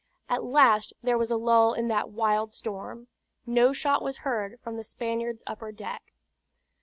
[0.27, 3.07] At last there was a lull in that wild storm.
[3.45, 6.11] No shot was heard from the Spaniard's upper deck.